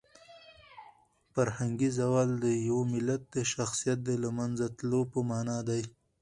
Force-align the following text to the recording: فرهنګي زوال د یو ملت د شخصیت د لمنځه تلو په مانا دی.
فرهنګي 1.33 1.89
زوال 1.99 2.29
د 2.43 2.45
یو 2.67 2.79
ملت 2.93 3.21
د 3.35 3.37
شخصیت 3.53 3.99
د 4.03 4.09
لمنځه 4.23 4.67
تلو 4.77 5.01
په 5.11 5.19
مانا 5.29 5.59
دی. 5.69 5.83